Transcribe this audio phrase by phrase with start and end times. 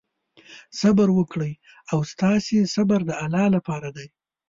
[0.79, 1.53] صبر وکړئ
[1.91, 4.07] او ستاسې صبر د الله لپاره دی.